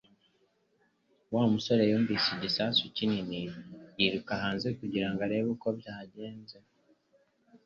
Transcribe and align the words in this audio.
Wa 1.33 1.43
musore 1.53 1.83
yumvise 1.91 2.27
igisasu 2.35 2.83
kinini 2.95 3.39
yiruka 3.97 4.33
hanze 4.43 4.67
kugira 4.79 5.07
ngo 5.09 5.19
arebe 5.27 5.47
uko 5.55 5.67
byagenze 5.79 6.57